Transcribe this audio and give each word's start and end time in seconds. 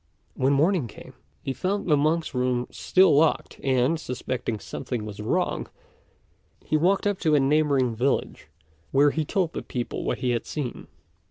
When 0.33 0.53
morning 0.53 0.87
came, 0.87 1.13
he 1.43 1.53
found 1.53 1.85
the 1.87 1.95
monk's 1.95 2.33
room 2.33 2.65
still 2.71 3.15
locked; 3.15 3.59
and, 3.63 3.99
suspecting 3.99 4.59
something 4.59 5.05
was 5.05 5.19
wrong, 5.19 5.67
he 6.65 6.75
walked 6.75 7.03
to 7.19 7.35
a 7.35 7.39
neighbouring 7.39 7.93
village, 7.95 8.47
where 8.91 9.11
he 9.11 9.23
told 9.23 9.53
the 9.53 9.61
people 9.61 10.03
what 10.03 10.17
he 10.17 10.31
had 10.31 10.47
seen. 10.47 10.87